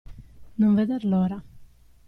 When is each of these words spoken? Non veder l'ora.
Non 0.61 0.73
veder 0.79 1.01
l'ora. 1.13 1.39